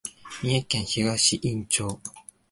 [0.41, 1.99] 三重県東員町